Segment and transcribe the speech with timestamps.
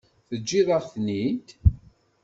[0.29, 1.47] Teǧǧiḍ-aɣ-tent-id?